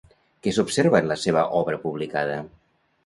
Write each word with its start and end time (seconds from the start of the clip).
Què 0.45 0.53
s'observa 0.57 1.01
en 1.03 1.11
la 1.13 1.17
seva 1.25 1.43
obra 1.59 1.81
publicada? 1.85 2.39